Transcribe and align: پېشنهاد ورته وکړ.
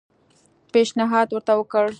پېشنهاد 0.73 1.27
ورته 1.31 1.53
وکړ. 1.59 1.85